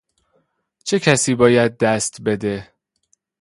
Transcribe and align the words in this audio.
چه 0.85 0.99
کسی 0.99 1.35
باید 1.35 1.77
دست 1.77 2.21
بده؟ 2.21 2.73